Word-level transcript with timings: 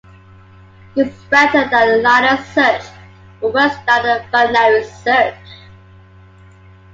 This 0.95 1.15
is 1.15 1.23
better 1.25 1.69
than 1.69 1.73
a 1.73 1.97
linear 2.01 2.43
search, 2.55 2.81
but 3.39 3.53
worse 3.53 3.75
than 3.85 4.03
a 4.03 4.27
binary 4.31 4.83
search. 4.83 5.37